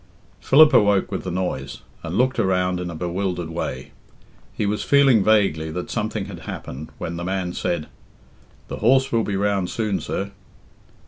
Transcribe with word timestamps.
Philip 0.39 0.73
awoke 0.73 1.11
with 1.11 1.25
the 1.25 1.29
noise, 1.29 1.83
and 2.01 2.17
looked 2.17 2.39
around 2.39 2.79
in 2.79 2.89
a 2.89 2.95
bewildered 2.95 3.51
way. 3.51 3.91
He 4.51 4.65
was 4.65 4.81
feeling 4.83 5.23
vaguely 5.23 5.69
that 5.69 5.91
something 5.91 6.25
had 6.25 6.39
happened, 6.39 6.89
when 6.97 7.17
the 7.17 7.23
man 7.23 7.53
said 7.53 7.87
"The 8.67 8.77
horse 8.77 9.11
will 9.11 9.23
be 9.23 9.35
round 9.35 9.69
soon, 9.69 9.99
sir." 9.99 10.31